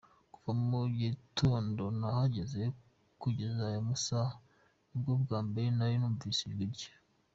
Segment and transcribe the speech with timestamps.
[0.33, 2.65] Kuva mu gitondo nahagera
[3.21, 4.33] kugeza ayo masaha
[4.89, 6.89] nibwo bwa mbere nari numvise ijwi rye.